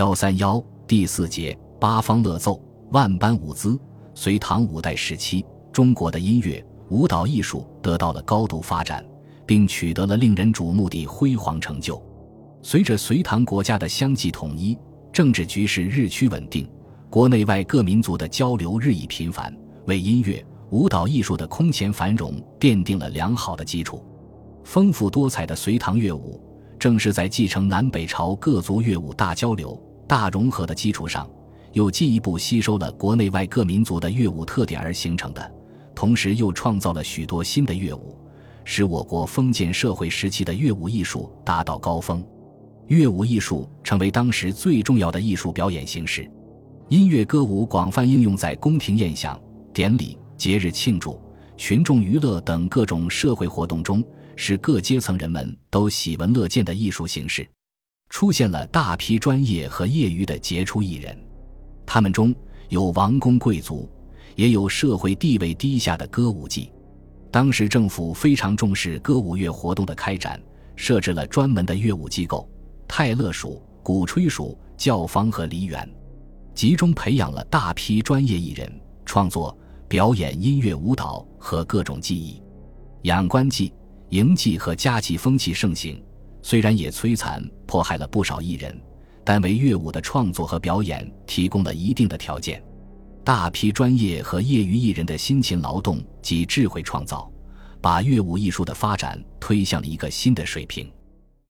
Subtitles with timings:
[0.00, 2.58] 幺三幺第四节八方乐奏，
[2.90, 3.78] 万般舞姿。
[4.14, 9.04] 隋唐五代时期，中国的音乐舞蹈艺术得到了高度发展，
[9.44, 12.02] 并取得了令人瞩目的辉煌成就。
[12.62, 14.74] 随着隋唐国家的相继统一，
[15.12, 16.66] 政治局势日趋稳定，
[17.10, 19.54] 国内外各民族的交流日益频繁，
[19.84, 24.02] 为音乐舞蹈艺术的空前繁荣奠定了良好的基础。
[24.64, 26.42] 丰富多彩的隋唐乐舞，
[26.78, 29.78] 正是在继承南北朝各族乐舞大交流。
[30.10, 31.30] 大融合的基础上，
[31.72, 35.54] 又进一步吸收了国内外各民族的乐舞特点而形成的，
[35.94, 38.18] 同时又创造了许多新的乐舞，
[38.64, 42.26] 使我国封建社会时期的乐舞艺术达到高峰。
[42.88, 46.28] 乐舞艺术成为当时最重要的艺术表演形式，
[46.88, 49.40] 音乐歌舞广泛应用在宫廷宴享、
[49.72, 51.22] 典礼、节日庆祝、
[51.56, 54.02] 群众娱乐等各种社会活动中，
[54.34, 57.48] 是各阶层人们都喜闻乐见的艺术形式。
[58.10, 61.16] 出现了大批专业和业余的杰出艺人，
[61.86, 62.34] 他们中
[62.68, 63.88] 有王公贵族，
[64.34, 66.70] 也有社会地位低下的歌舞伎。
[67.30, 70.38] 当时政府非常重视歌舞乐活动的开展，
[70.74, 72.46] 设置了专门的乐舞机构——
[72.86, 75.88] 泰勒署、鼓吹署、教坊和梨园，
[76.52, 78.70] 集中培养了大批专业艺人，
[79.06, 79.56] 创作、
[79.86, 82.42] 表演音乐、舞蹈和各种技艺。
[83.02, 83.72] 养官妓、
[84.08, 86.02] 迎妓和家妓风气盛行。
[86.42, 88.78] 虽然也摧残迫害了不少艺人，
[89.24, 92.62] 但为乐舞的创作和表演提供了一定的条件。
[93.22, 97.30] 大批专业和业余艺人的辛勤劳动及智慧创造，
[97.80, 100.90] 把乐舞艺术的发展推向了一个新的水平。